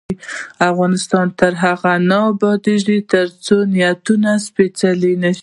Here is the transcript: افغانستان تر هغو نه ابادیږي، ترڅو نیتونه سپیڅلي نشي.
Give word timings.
افغانستان 0.71 1.25
تر 1.39 1.53
هغو 1.63 1.95
نه 2.09 2.17
ابادیږي، 2.31 2.97
ترڅو 3.13 3.55
نیتونه 3.73 4.31
سپیڅلي 4.47 5.13
نشي. 5.23 5.39